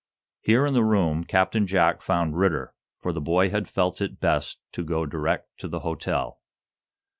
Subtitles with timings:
[0.41, 4.57] Here in the room Captain Jack found Ridder, for the boy had felt it best
[4.71, 6.41] to go direct to the hotel.